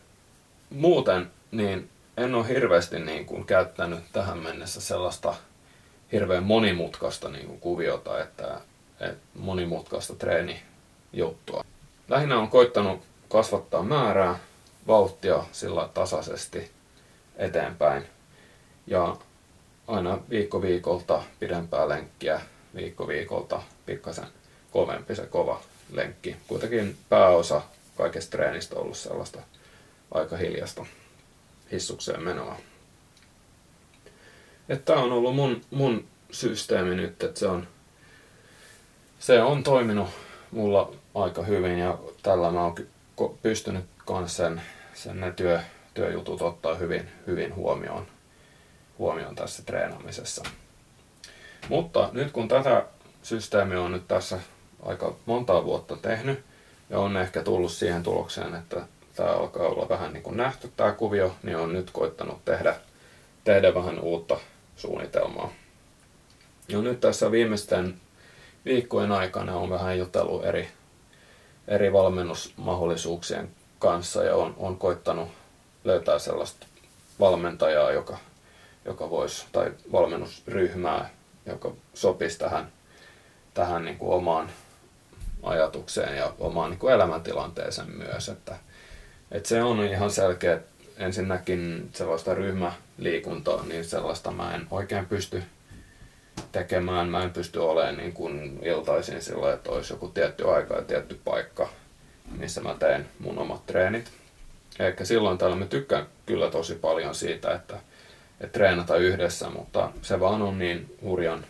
muuten, 0.71 1.31
niin 1.50 1.90
en 2.16 2.35
ole 2.35 2.49
hirveästi 2.49 2.99
niin 2.99 3.26
kuin 3.26 3.45
käyttänyt 3.45 4.00
tähän 4.12 4.38
mennessä 4.38 4.81
sellaista 4.81 5.35
hirveän 6.14 6.44
monimutkaista 6.44 7.28
niin 7.28 7.47
kuin 7.47 7.61
kuviota, 7.61 8.23
että, 8.23 8.61
että 9.00 9.26
monimutkaista 9.35 10.14
treenijuttua. 10.14 11.64
Lähinnä 12.09 12.38
on 12.38 12.49
koittanut 12.49 13.00
kasvattaa 13.28 13.83
määrää, 13.83 14.38
vauhtia 14.87 15.44
sillä 15.52 15.88
tasaisesti 15.94 16.71
eteenpäin. 17.37 18.04
Ja 18.87 19.16
aina 19.88 20.18
viikko 20.30 20.62
viikolta 20.62 21.23
pidempää 21.40 21.88
lenkkiä, 21.88 22.40
viikko 22.75 23.09
viikolta 23.09 23.62
pikkasen 23.87 24.26
kovempi 24.71 25.16
se 25.16 25.26
kova 25.26 25.61
lenkki. 25.92 26.37
Kuitenkin 26.47 26.97
pääosa 27.09 27.62
kaikesta 27.97 28.30
treenistä 28.30 28.75
on 28.76 28.83
ollut 28.83 28.97
sellaista 28.97 29.40
aika 30.11 30.37
hiljasta 30.37 30.87
hissukseen 31.73 32.23
menoa. 32.23 32.56
Tämä 34.85 35.00
on 35.00 35.12
ollut 35.12 35.35
mun, 35.35 35.61
mun 35.71 36.04
systeemi 36.30 36.94
nyt, 36.94 37.23
että 37.23 37.40
se 37.40 37.47
on, 37.47 37.66
se 39.18 39.42
on 39.42 39.62
toiminut 39.62 40.09
mulla 40.50 40.92
aika 41.14 41.42
hyvin 41.42 41.78
ja 41.78 41.99
tällä 42.23 42.50
mä 42.50 42.64
oon 42.64 42.75
pystynyt 43.42 43.85
myös 44.11 44.37
sen, 44.37 44.62
sen 44.94 45.21
ne 45.21 45.33
työ, 45.33 45.61
työjutut 45.94 46.42
ottaa 46.42 46.75
hyvin, 46.75 47.09
hyvin 47.26 47.54
huomioon, 47.54 48.06
huomioon 48.99 49.35
tässä 49.35 49.62
treenaamisessa. 49.62 50.42
Mutta 51.68 52.09
nyt 52.12 52.33
kun 52.33 52.49
tätä 52.49 52.87
systeemiä 53.23 53.80
on 53.80 53.92
nyt 53.92 54.09
tässä 54.09 54.40
aika 54.83 55.16
montaa 55.26 55.64
vuotta 55.64 55.97
tehnyt 55.97 56.44
ja 56.90 56.99
on 56.99 57.16
ehkä 57.16 57.42
tullut 57.42 57.73
siihen 57.73 58.02
tulokseen, 58.02 58.54
että 58.54 58.87
tämä 59.16 59.30
alkaa 59.30 59.66
olla 59.66 59.88
vähän 59.88 60.12
niin 60.12 60.23
kuin 60.23 60.37
nähty 60.37 60.73
tämä 60.76 60.92
kuvio, 60.92 61.37
niin 61.42 61.56
on 61.56 61.73
nyt 61.73 61.90
koittanut 61.90 62.44
tehdä, 62.44 62.76
tehdä 63.44 63.75
vähän 63.75 64.00
uutta 64.00 64.38
suunnitelmaa. 64.76 65.52
Ja 66.69 66.83
nyt 66.83 67.00
tässä 67.00 67.31
viimeisten 67.31 68.00
viikkojen 68.64 69.12
aikana 69.12 69.57
on 69.57 69.71
vähän 69.71 69.99
jutellut 69.99 70.45
eri, 70.45 70.69
eri 71.69 71.93
valmennusmahdollisuuksien 71.93 73.50
kanssa 73.78 74.25
ja 74.25 74.37
on, 74.37 74.54
on 74.59 74.78
koittanut 74.78 75.28
löytää 75.85 76.19
sellaista 76.19 76.66
valmentajaa, 77.21 77.90
joka, 77.90 78.19
joka 78.85 79.11
voisi, 79.11 79.47
tai 79.52 79.73
valmennusryhmää, 79.93 81.11
joka 81.47 81.73
sopisi 81.95 82.38
tähän, 82.38 82.73
tähän 83.54 83.85
niin 83.85 83.99
kuin 83.99 84.12
omaan 84.12 84.50
ajatukseen 85.43 86.16
ja 86.16 86.33
omaan 86.38 86.71
niin 86.71 86.78
kuin 86.78 86.95
elämäntilanteeseen 86.95 87.90
myös. 87.90 88.28
Että, 88.28 88.57
että 89.31 89.49
se 89.49 89.62
on 89.62 89.85
ihan 89.85 90.11
selkeä, 90.11 90.61
ensinnäkin 90.97 91.91
sellaista 91.93 92.35
ryhmäliikuntaa, 92.35 93.65
niin 93.69 93.85
sellaista 93.85 94.31
mä 94.31 94.55
en 94.55 94.67
oikein 94.71 95.07
pysty 95.07 95.43
tekemään. 96.53 97.09
Mä 97.09 97.23
en 97.23 97.31
pysty 97.31 97.59
olemaan 97.59 97.97
niin 97.97 98.13
kuin 98.13 98.59
iltaisin 98.63 99.23
sillä, 99.23 99.53
että 99.53 99.71
olisi 99.71 99.93
joku 99.93 100.09
tietty 100.09 100.51
aika 100.51 100.75
ja 100.75 100.83
tietty 100.83 101.21
paikka, 101.25 101.69
missä 102.39 102.61
mä 102.61 102.75
teen 102.79 103.07
mun 103.19 103.39
omat 103.39 103.67
treenit. 103.67 104.11
Eikä 104.79 105.05
silloin 105.05 105.39
täällä 105.39 105.57
mä 105.57 105.67
tykkään 105.67 106.07
kyllä 106.27 106.51
tosi 106.51 106.75
paljon 106.75 107.15
siitä, 107.15 107.55
että, 107.55 107.77
että 108.41 108.53
treenata 108.59 108.97
yhdessä, 108.97 109.51
mutta 109.51 109.93
se 110.03 110.21
vaan 110.21 110.43
on 110.43 110.59
niin 110.59 110.97
hurjan 111.03 111.47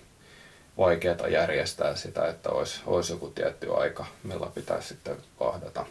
vaikeaa 0.79 1.29
järjestää 1.29 1.97
sitä, 1.97 2.29
että 2.29 2.51
olisi, 2.51 2.81
olisi 2.87 3.13
joku 3.13 3.31
tietty 3.31 3.75
aika, 3.75 4.07
millä 4.23 4.47
pitäisi 4.55 4.89
sitten 4.89 5.17
vahdata. 5.41 5.87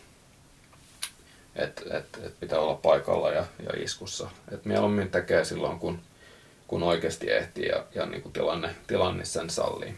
Että 1.56 1.98
et, 1.98 2.20
et 2.24 2.40
pitää 2.40 2.60
olla 2.60 2.76
paikalla 2.76 3.32
ja, 3.32 3.46
ja 3.60 3.84
iskussa. 3.84 4.30
Et 4.52 4.66
mieluummin 4.66 5.12
tekee 5.12 5.46
silloin, 5.46 5.80
kun, 5.80 6.00
kun 6.68 6.84
oikeasti 6.84 7.32
ehtii 7.32 7.68
ja, 7.68 7.84
ja 7.96 8.06
niin 8.06 8.22
kuin 8.22 8.34
tilanne, 8.34 8.76
tilanne 8.88 9.26
sen 9.26 9.50
sallii. 9.50 9.96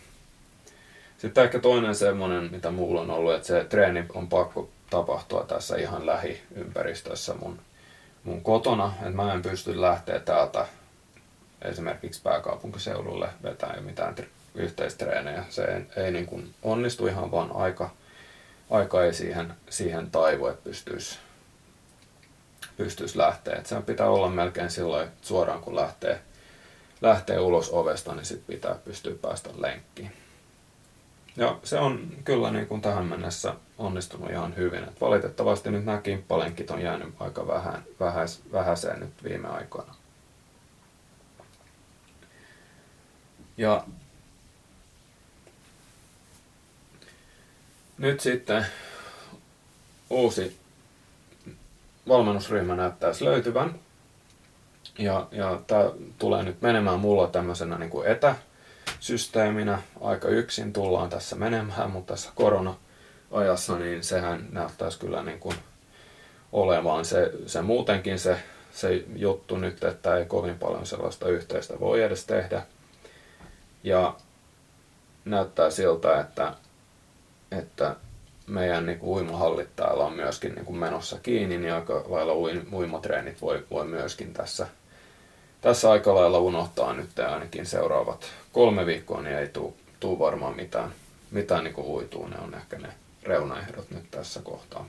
Sitten 1.18 1.44
ehkä 1.44 1.60
toinen 1.60 1.96
semmoinen, 1.96 2.52
mitä 2.52 2.72
mulla 2.72 3.02
on 3.02 3.12
ollut, 3.12 3.34
että 3.34 3.48
se 3.48 3.64
treeni 3.64 4.06
on 4.14 4.28
pakko 4.28 4.70
tapahtua 4.90 5.44
tässä 5.44 5.78
ihan 5.78 6.06
lähiympäristössä 6.06 7.34
mun, 7.34 7.60
mun 8.24 8.42
kotona. 8.42 8.94
Että 8.98 9.10
mä 9.10 9.34
en 9.34 9.42
pysty 9.42 9.82
lähteä 9.82 10.20
täältä 10.20 10.68
esimerkiksi 11.62 12.22
pääkaupunkiseudulle 12.22 13.30
vetämään 13.44 13.84
mitään 13.84 14.16
yhteistreenejä. 14.56 15.44
Se 15.50 15.64
ei, 15.64 16.04
ei 16.04 16.12
niin 16.12 16.26
kuin 16.26 16.54
onnistu 16.64 17.08
ihan 17.08 17.32
vaan 17.32 17.52
aika, 17.56 17.90
aika 18.70 19.04
ei 19.04 19.14
siihen, 19.14 19.54
siihen 19.70 20.12
taivu, 20.12 20.48
että 20.48 20.64
pystyisi, 20.64 21.20
pystyisi 22.78 23.18
lähteä. 23.18 23.56
Et 23.56 23.66
sen 23.66 23.84
pitää 23.84 24.10
olla 24.10 24.30
melkein 24.30 24.72
silloin, 24.72 25.10
suoraan 25.22 25.62
kun 25.62 25.76
lähtee, 25.76 26.22
lähtee 27.02 27.40
ulos 27.40 27.70
ovesta, 27.72 28.16
niin 28.16 28.26
sit 28.26 28.48
pitää 28.48 28.76
pystyä 28.76 29.16
päästä 29.22 29.50
lenkkiin. 29.58 30.12
Ja 31.38 31.60
se 31.64 31.80
on 31.80 32.10
kyllä 32.26 32.52
niin 32.52 32.68
kuin 32.68 32.82
tähän 32.82 33.06
mennessä 33.06 33.54
onnistunut 33.78 34.30
ihan 34.30 34.56
hyvin. 34.56 34.84
Et 34.84 35.02
valitettavasti 35.02 35.72
nyt 35.72 35.86
nämä 35.86 36.02
kimppalenkit 36.02 36.72
on 36.72 36.82
jäänyt 36.82 37.14
aika 37.20 37.48
vähän, 37.48 37.84
vähäis, 38.00 38.42
vähäiseen 38.52 39.00
nyt 39.00 39.24
viime 39.24 39.48
aikoina. 39.48 39.96
Ja 43.58 43.86
nyt 47.98 48.20
sitten 48.20 48.66
uusi 50.10 50.65
valmennusryhmä 52.08 52.76
näyttäisi 52.76 53.26
löytyvän. 53.26 53.80
Ja, 54.98 55.28
ja 55.32 55.62
tämä 55.68 55.92
tulee 56.20 56.44
nyt 56.44 56.62
menemään 56.62 57.00
mulla 57.00 57.28
tämmöisenä 57.28 57.78
niin 57.78 57.90
kuin 57.90 58.08
etäsysteeminä. 58.08 59.82
Aika 60.02 60.28
yksin 60.28 60.74
tullaan 60.74 61.10
tässä 61.10 61.36
menemään, 61.36 61.92
mutta 61.92 62.14
tässä 62.14 62.30
korona-ajassa 62.36 63.80
niin 63.80 64.04
sehän 64.04 64.48
näyttäisi 64.52 65.00
kyllä 65.00 65.24
niin 65.24 65.40
kuin 65.40 65.56
olemaan 66.52 67.06
se, 67.06 67.32
se 67.46 67.62
muutenkin 67.62 68.20
se, 68.20 68.40
se 68.72 69.04
juttu 69.16 69.58
nyt, 69.58 69.84
että 69.84 70.18
ei 70.18 70.26
kovin 70.26 70.60
paljon 70.60 70.86
sellaista 70.86 71.28
yhteistä 71.28 71.80
voi 71.80 72.02
edes 72.04 72.26
tehdä. 72.26 72.62
Ja 73.84 74.16
näyttää 75.26 75.70
siltä, 75.70 76.20
että 76.20 76.54
että 77.52 77.96
meidän 78.48 78.86
niin 78.86 79.00
kuin 79.00 79.10
uimahallit 79.10 79.76
täällä 79.76 80.06
on 80.06 80.14
myöskin 80.14 80.56
niin 80.56 80.66
kuin 80.66 80.78
menossa 80.78 81.20
kiinni, 81.24 81.58
niin 81.58 81.74
aika 81.74 82.04
lailla 82.08 82.34
uimatreenit 82.74 83.42
voi, 83.42 83.66
voi 83.72 83.86
myöskin 83.86 84.34
tässä, 84.34 84.68
tässä 85.62 85.92
aika 85.92 86.16
lailla 86.16 86.40
unohtaa 86.40 86.94
nyt 86.94 87.20
ainakin 87.20 87.66
seuraavat 87.66 88.26
kolme 88.54 88.86
viikkoa, 88.86 89.22
niin 89.22 89.38
ei 89.38 89.48
tule 90.00 90.20
varmaan 90.20 90.56
mitään, 90.56 90.92
mitään 91.32 91.64
niin 91.64 91.74
kuin 91.74 91.88
uituu. 91.88 92.28
Ne 92.28 92.38
on 92.38 92.56
ehkä 92.56 92.78
ne 92.78 92.90
reunaehdot 93.24 93.92
nyt 93.92 94.12
tässä 94.12 94.40
kohtaa. 94.44 94.86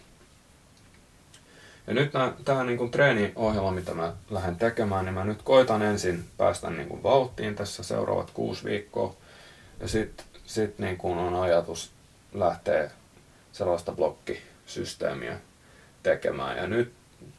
Ja 1.86 1.94
nyt 1.94 2.10
tämä 2.44 2.64
niin 2.64 2.78
kuin 2.78 2.90
treeniohjelma, 2.90 3.70
mitä 3.70 3.94
mä 3.94 4.12
lähden 4.30 4.56
tekemään, 4.56 5.04
niin 5.04 5.14
mä 5.14 5.24
nyt 5.24 5.42
koitan 5.42 5.82
ensin 5.82 6.24
päästä 6.36 6.70
niin 6.70 6.88
kuin 6.88 7.02
vauhtiin 7.02 7.54
tässä 7.54 7.82
seuraavat 7.82 8.30
kuusi 8.30 8.64
viikkoa. 8.64 9.14
Ja 9.80 9.88
sitten 9.88 10.26
sit 10.46 10.78
niin 10.78 10.98
on 11.02 11.42
ajatus 11.42 11.90
lähtee 12.34 12.90
sellaista 13.56 13.92
blokkisysteemiä 13.92 15.38
tekemään. 16.02 16.56
Ja 16.56 16.66
nyt 16.66 16.92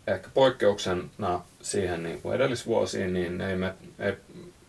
ehkä 0.08 0.30
poikkeuksena 0.34 1.42
siihen 1.62 2.04
niin 2.04 2.22
kuin 2.22 2.36
edellisvuosiin, 2.36 3.14
niin 3.14 3.42
ei, 3.42 3.56
me, 3.56 3.74
ei 4.00 4.14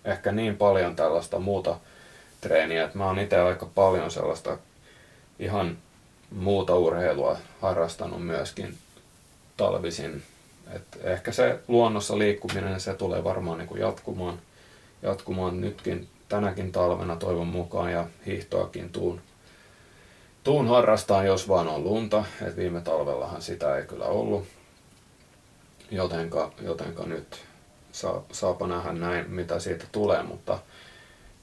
ehkä 0.04 0.32
niin 0.32 0.56
paljon 0.56 0.96
tällaista 0.96 1.38
muuta 1.38 1.76
treeniä. 2.40 2.84
että 2.84 2.98
mä 2.98 3.06
oon 3.06 3.18
itse 3.18 3.40
aika 3.40 3.66
paljon 3.66 4.10
sellaista 4.10 4.58
ihan 5.38 5.78
muuta 6.30 6.74
urheilua 6.74 7.38
harrastanut 7.60 8.26
myöskin 8.26 8.78
talvisin. 9.56 10.22
Et 10.74 11.00
ehkä 11.02 11.32
se 11.32 11.58
luonnossa 11.68 12.18
liikkuminen, 12.18 12.80
se 12.80 12.94
tulee 12.94 13.24
varmaan 13.24 13.58
niin 13.58 13.68
kuin 13.68 13.80
jatkumaan, 13.80 14.38
jatkumaan 15.02 15.60
nytkin 15.60 16.08
tänäkin 16.28 16.72
talvena 16.72 17.16
toivon 17.16 17.46
mukaan 17.46 17.92
ja 17.92 18.06
hiihtoakin 18.26 18.90
tuun 18.90 19.20
tuun 20.48 20.68
harrastaan, 20.68 21.26
jos 21.26 21.48
vaan 21.48 21.68
on 21.68 21.84
lunta. 21.84 22.24
Et 22.46 22.56
viime 22.56 22.80
talvellahan 22.80 23.42
sitä 23.42 23.76
ei 23.76 23.86
kyllä 23.86 24.04
ollut. 24.04 24.46
Jotenka, 25.90 26.52
jotenka 26.60 27.06
nyt 27.06 27.44
saa, 27.92 28.22
saapa 28.32 28.66
nähdä 28.66 28.92
näin, 28.92 29.30
mitä 29.30 29.58
siitä 29.58 29.84
tulee, 29.92 30.22
mutta, 30.22 30.58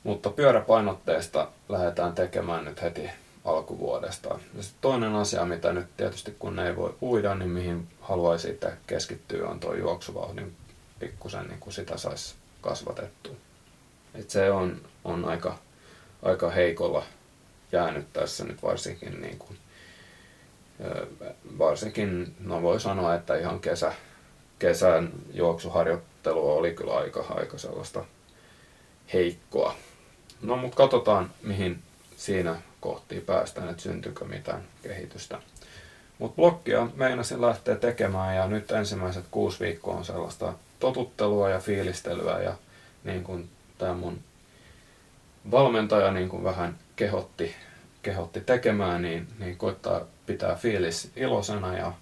mutta 0.03 0.29
pyöräpainotteesta 0.29 1.47
lähdetään 1.69 2.13
tekemään 2.13 2.65
nyt 2.65 2.81
heti 2.81 3.09
alkuvuodesta. 3.43 4.29
Ja 4.29 4.63
toinen 4.81 5.15
asia, 5.15 5.45
mitä 5.45 5.73
nyt 5.73 5.87
tietysti 5.97 6.35
kun 6.39 6.59
ei 6.59 6.75
voi 6.75 6.95
uida, 7.01 7.35
niin 7.35 7.49
mihin 7.49 7.87
haluaisi 8.01 8.49
itse 8.49 8.73
keskittyä, 8.87 9.49
on 9.49 9.59
tuo 9.59 9.73
juoksuvauhdin 9.73 10.55
pikkusen, 10.99 11.47
niin 11.47 11.59
kuin 11.59 11.73
sitä 11.73 11.97
saisi 11.97 12.35
kasvatettua. 12.61 13.35
Et 14.15 14.29
se 14.29 14.51
on, 14.51 14.81
on 15.03 15.25
aika, 15.25 15.57
aika 16.23 16.49
heikolla 16.49 17.03
jäänyt 17.75 18.13
tässä 18.13 18.43
nyt 18.43 18.63
varsinkin 18.63 19.21
niin 19.21 19.37
kuin, 19.37 19.57
varsinkin, 21.57 22.35
no 22.39 22.61
voi 22.61 22.79
sanoa, 22.79 23.15
että 23.15 23.35
ihan 23.35 23.59
kesä, 23.59 23.93
kesän 24.59 25.11
juoksuharjoittelu 25.33 26.57
oli 26.57 26.73
kyllä 26.73 26.93
aika, 26.93 27.25
aika 27.29 27.57
sellaista 27.57 28.05
heikkoa. 29.13 29.75
No 30.41 30.57
mutta 30.57 30.77
katsotaan, 30.77 31.31
mihin 31.43 31.79
siinä 32.17 32.55
kohti 32.81 33.19
päästään, 33.19 33.69
että 33.69 33.83
syntyykö 33.83 34.25
mitään 34.25 34.63
kehitystä. 34.83 35.41
Mutta 36.19 36.35
blokkia 36.35 36.87
meinasin 36.95 37.41
lähteä 37.41 37.75
tekemään 37.75 38.35
ja 38.35 38.47
nyt 38.47 38.71
ensimmäiset 38.71 39.25
kuusi 39.31 39.59
viikkoa 39.59 39.95
on 39.95 40.05
sellaista 40.05 40.53
totuttelua 40.79 41.49
ja 41.49 41.59
fiilistelyä 41.59 42.39
ja 42.39 42.55
niin 43.03 43.23
kuin 43.23 43.49
tämä 43.77 43.93
mun 43.93 44.19
valmentaja 45.51 46.11
niin 46.11 46.29
kuin 46.29 46.43
vähän 46.43 46.77
kehotti, 46.95 47.55
kehotti 48.01 48.41
tekemään, 48.41 49.01
niin, 49.01 49.27
niin 49.39 49.57
koittaa 49.57 50.01
pitää 50.25 50.55
fiilis 50.55 51.11
ilosena 51.15 51.77
ja 51.77 51.93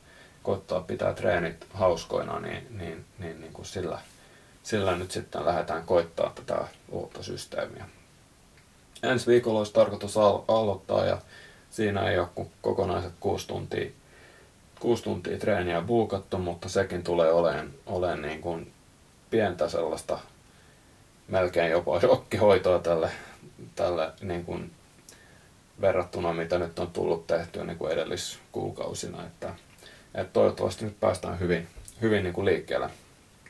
koittaa 0.43 0.81
pitää 0.81 1.13
treenit 1.13 1.67
hauskoina, 1.73 2.39
niin, 2.39 2.67
niin, 2.69 3.05
niin, 3.19 3.41
niin 3.41 3.53
kuin 3.53 3.65
sillä, 3.65 3.99
sillä 4.63 4.95
nyt 4.95 5.11
sitten 5.11 5.45
lähdetään 5.45 5.83
koittaa 5.83 6.31
tätä 6.35 6.67
uutta 6.91 7.23
systeemiä. 7.23 7.85
Ensi 9.03 9.27
viikolla 9.27 9.59
olisi 9.59 9.73
tarkoitus 9.73 10.17
aloittaa 10.47 11.05
ja 11.05 11.17
siinä 11.71 12.09
ei 12.09 12.19
ole 12.19 12.47
kokonaiset 12.61 13.13
kuusi 13.19 13.47
tuntia, 13.47 13.91
kuusi 14.79 15.03
tuntia 15.03 15.37
treeniä 15.37 15.81
buukattu, 15.81 16.37
mutta 16.37 16.69
sekin 16.69 17.03
tulee 17.03 17.31
olemaan, 17.31 17.71
olemaan 17.85 18.21
niin 18.21 18.41
kuin 18.41 18.71
pientä 19.29 19.69
sellaista 19.69 20.19
melkein 21.27 21.71
jopa 21.71 21.99
shokkihoitoa 22.01 22.79
tälle, 22.79 23.11
tälle 23.75 24.11
niin 24.21 24.45
kuin 24.45 24.71
verrattuna 25.81 26.33
mitä 26.33 26.57
nyt 26.57 26.79
on 26.79 26.87
tullut 26.87 27.27
tehtyä 27.27 27.63
niin 27.63 27.77
kuin 27.77 27.91
edelliskuukausina. 27.91 29.25
Että, 29.25 29.53
että 30.15 30.33
toivottavasti 30.33 30.85
nyt 30.85 30.99
päästään 30.99 31.39
hyvin, 31.39 31.67
hyvin 32.01 32.23
niin 32.23 32.33
kuin 32.33 32.45
liikkeelle. 32.45 32.89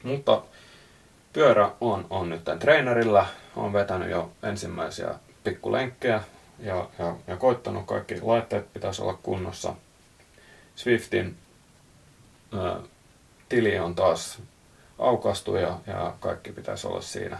Mutta 0.03 0.41
pyörä 1.33 1.71
on, 1.81 2.07
on 2.09 2.29
nyt 2.29 2.41
treenerillä, 2.59 3.25
on 3.55 3.73
vetänyt 3.73 4.09
jo 4.09 4.31
ensimmäisiä 4.43 5.15
pikkulenkkejä 5.43 6.23
ja, 6.59 6.89
ja, 6.99 7.15
ja 7.27 7.37
koittanut 7.37 7.85
kaikki 7.85 8.21
laitteet 8.21 8.73
pitäisi 8.73 9.01
olla 9.01 9.19
kunnossa. 9.23 9.73
Swiftin 10.75 11.37
ää, 12.57 12.79
tili 13.49 13.79
on 13.79 13.95
taas 13.95 14.41
aukastu 14.99 15.55
ja, 15.55 15.79
ja 15.87 16.13
kaikki 16.19 16.51
pitäisi 16.51 16.87
olla 16.87 17.01
siinä, 17.01 17.39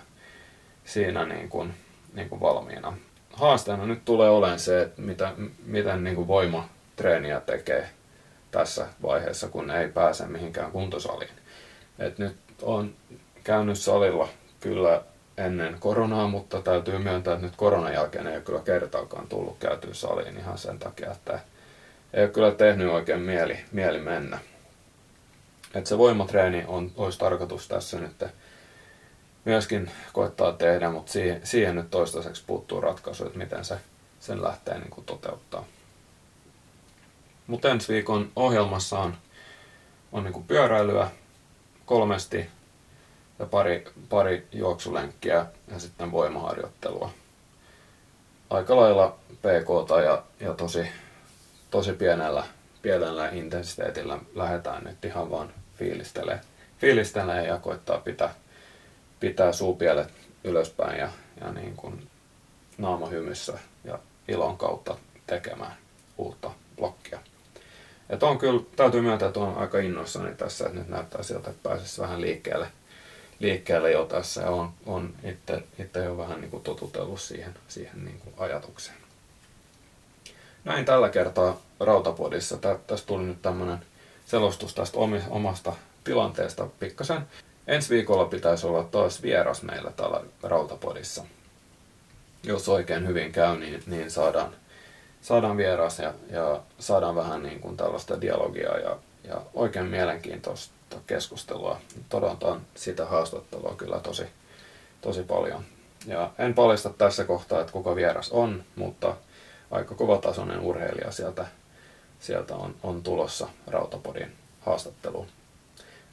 siinä 0.86 1.26
niin 1.26 1.50
kuin, 1.50 1.74
niin 2.14 2.30
kuin 2.30 2.42
valmiina. 2.42 2.98
Haasteena 3.34 3.86
nyt 3.86 4.06
tulee 4.06 4.30
olemaan 4.30 4.60
se, 4.60 4.82
että 4.82 5.02
mitä, 5.02 5.34
miten 5.66 6.04
niin 6.04 6.16
kuin 6.16 6.28
voimatreeniä 6.28 7.40
tekee 7.40 7.90
tässä 8.52 8.88
vaiheessa, 9.02 9.48
kun 9.48 9.72
ei 9.72 9.88
pääse 9.88 10.26
mihinkään 10.26 10.72
kuntosaliin. 10.72 11.32
Et 12.00 12.18
nyt 12.18 12.36
on 12.62 12.94
käynyt 13.44 13.80
salilla 13.80 14.28
kyllä 14.60 15.02
ennen 15.38 15.78
koronaa, 15.80 16.28
mutta 16.28 16.62
täytyy 16.62 16.98
myöntää, 16.98 17.34
että 17.34 17.46
nyt 17.46 17.56
koronan 17.56 17.94
jälkeen 17.94 18.28
ei 18.28 18.36
ole 18.36 18.44
kyllä 18.44 18.60
kertaakaan 18.60 19.28
tullut 19.28 19.58
käytyä 19.60 19.94
saliin 19.94 20.38
ihan 20.38 20.58
sen 20.58 20.80
takia, 20.80 21.12
että 21.12 21.40
ei 22.14 22.24
ole 22.24 22.32
kyllä 22.32 22.52
tehnyt 22.52 22.90
oikein 22.90 23.22
mieli, 23.22 23.60
mieli 23.72 24.00
mennä. 24.00 24.40
Et 25.74 25.88
se 25.88 25.98
voimatreeni 25.98 26.64
on, 26.68 26.92
olisi 26.98 27.20
tarkoitus 27.20 27.68
tässä 27.68 28.00
nyt 28.00 28.24
myöskin 29.46 29.92
koittaa 30.14 30.54
tehdä, 30.54 30.90
mutta 30.90 31.12
siihen, 31.12 31.42
siihen 31.44 31.76
nyt 31.76 31.90
toistaiseksi 31.90 32.44
puuttuu 32.48 32.82
ratkaisu, 32.82 33.26
että 33.26 33.38
miten 33.38 33.66
se 33.66 33.78
sen 34.20 34.44
lähtee 34.44 34.80
niin 34.80 34.90
kuin 34.90 35.06
toteuttaa. 35.06 35.66
Mutta 37.48 37.70
ensi 37.70 37.94
viikon 37.94 38.32
ohjelmassa 38.36 39.00
on, 39.00 39.18
on 40.12 40.24
niin 40.24 40.34
kuin 40.34 40.48
pyöräilyä 40.48 41.12
kolmesti 41.86 42.50
ja 43.40 43.46
pari, 43.46 43.86
pari 44.10 44.48
juoksulenkkiä 44.52 45.46
ja 45.72 45.80
sitten 45.80 46.12
voimaharjoittelua. 46.12 47.12
Aika 48.50 48.76
lailla 48.76 49.18
pk 49.32 49.90
ja, 50.06 50.24
ja 50.40 50.54
tosi, 50.54 50.88
tosi 51.72 51.94
pienellä, 51.94 52.44
pienellä 52.82 53.30
intensiteetillä 53.30 54.20
lähdetään 54.36 54.84
nyt 54.84 55.06
ihan 55.06 55.32
vaan 55.32 55.54
fiilistelee, 55.78 56.40
fiilistelee 56.80 57.48
ja 57.48 57.58
koittaa 57.58 57.98
pitää, 57.98 58.36
pitää 59.24 59.52
suupielet 59.52 60.08
ylöspäin 60.44 61.00
ja, 61.00 61.10
ja 61.42 61.52
niin 61.52 61.76
kuin 61.76 62.08
naama 62.78 63.08
hymyssä 63.08 63.60
ja 63.84 64.00
ilon 64.28 64.58
kautta 64.58 64.98
tekemään 65.28 65.74
uutta 66.18 66.52
blokkia. 66.78 67.20
Et 68.10 68.24
on 68.24 68.38
kyllä, 68.38 68.62
täytyy 68.76 69.02
myöntää, 69.02 69.28
että 69.28 69.40
on 69.40 69.58
aika 69.58 69.80
innoissani 69.80 70.36
tässä, 70.36 70.66
että 70.66 70.80
nyt 70.80 70.88
näyttää 70.88 71.24
siltä, 71.24 71.50
että 71.50 71.70
pääsisi 71.70 72.02
vähän 72.02 72.22
liikkeelle, 72.22 72.68
liikkeelle 73.40 73.92
jo 73.92 74.06
tässä 74.06 74.42
ja 74.42 74.50
on, 74.50 74.70
on 74.86 75.14
itse, 75.24 75.64
itse 75.80 76.04
jo 76.04 76.18
vähän 76.18 76.42
niin 76.42 76.52
kuin 76.52 76.64
totutellut 76.64 77.22
siihen, 77.22 77.54
siihen 77.68 78.06
niin 78.06 78.20
kuin 78.20 78.34
ajatukseen. 78.38 78.98
Näin 80.64 80.86
tällä 80.86 81.10
kertaa 81.10 81.62
Rautapodissa. 81.80 82.58
Tästä 82.58 83.08
tuli 83.08 83.24
nyt 83.24 83.42
tämmöinen 83.42 83.78
selostus 84.26 84.76
tästä 84.76 84.98
omasta 85.30 85.74
tilanteesta 86.04 86.68
pikkasen. 86.80 87.22
Ensi 87.68 87.90
viikolla 87.90 88.26
pitäisi 88.26 88.68
olla 88.68 88.84
taas 88.84 89.22
vieras 89.22 89.64
meillä 89.64 89.92
täällä 89.92 90.22
Rautapodissa. 90.44 91.24
Jos 92.44 92.70
oikein 92.70 93.08
hyvin 93.08 93.32
käy, 93.32 93.58
niin, 93.58 93.84
niin 93.88 94.12
saadaan, 94.12 94.56
saadaan 95.22 95.58
vieras 95.58 96.00
ja, 96.00 96.14
ja 96.30 96.62
saadaan 96.80 97.16
vähän 97.16 97.44
niin 97.44 97.60
kuin 97.60 97.78
tällaista 97.78 98.22
dialogia 98.22 98.78
ja, 98.78 98.98
ja 99.24 99.42
oikein 99.54 99.86
mielenkiintoista 99.86 100.98
keskustelua. 101.08 101.80
Todotaan 102.10 102.62
sitä 102.76 103.06
haastattelua 103.06 103.76
kyllä 103.78 104.00
tosi, 104.00 104.26
tosi 105.02 105.24
paljon. 105.24 105.64
Ja 106.08 106.32
en 106.38 106.54
paljasta 106.54 106.90
tässä 106.90 107.24
kohtaa, 107.24 107.62
että 107.62 107.74
kuka 107.74 107.96
vieras 107.96 108.32
on, 108.32 108.64
mutta 108.76 109.16
aika 109.72 109.96
kovatasoinen 109.96 110.60
urheilija 110.60 111.12
sieltä, 111.12 111.46
sieltä 112.20 112.56
on, 112.56 112.76
on 112.84 113.04
tulossa 113.04 113.48
Rautapodin 113.68 114.32
haastatteluun. 114.60 115.28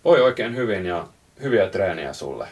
Voi 0.04 0.20
oikein 0.20 0.56
hyvin 0.56 0.86
ja 0.86 1.06
hyviä 1.42 1.68
treeniä 1.68 2.12
sulle. 2.12 2.48